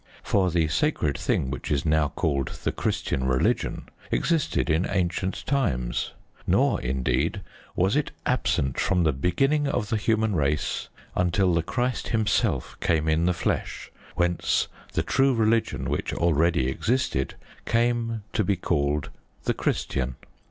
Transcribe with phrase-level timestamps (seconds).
[0.23, 6.13] For the sacred thing which is now called the Christian religion existed in ancient times,
[6.47, 7.41] nor, indeed,
[7.75, 13.07] was it absent from the beginning of the human race until the Christ Himself came
[13.07, 17.35] in the flesh, whence the true religion which already existed
[17.67, 19.11] came to be called
[19.43, 20.15] "the Christian."